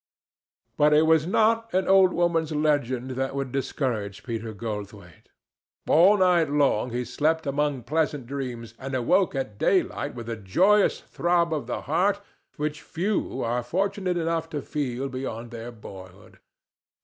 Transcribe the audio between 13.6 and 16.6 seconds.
fortunate enough to feel beyond their boyhood.